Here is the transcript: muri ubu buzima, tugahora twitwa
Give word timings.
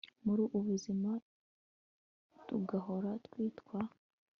muri 0.25 0.41
ubu 0.45 0.59
buzima, 0.67 1.11
tugahora 2.47 3.09
twitwa 3.25 3.79